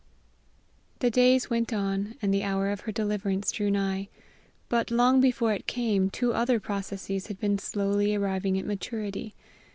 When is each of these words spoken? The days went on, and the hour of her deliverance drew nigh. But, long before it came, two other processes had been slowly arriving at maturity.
The 0.97 1.11
days 1.11 1.51
went 1.51 1.71
on, 1.71 2.15
and 2.23 2.33
the 2.33 2.41
hour 2.43 2.71
of 2.71 2.79
her 2.81 2.91
deliverance 2.91 3.51
drew 3.51 3.69
nigh. 3.69 4.09
But, 4.67 4.89
long 4.89 5.21
before 5.21 5.53
it 5.53 5.67
came, 5.67 6.09
two 6.09 6.33
other 6.33 6.59
processes 6.59 7.27
had 7.27 7.39
been 7.39 7.59
slowly 7.59 8.15
arriving 8.15 8.57
at 8.57 8.65
maturity. 8.65 9.35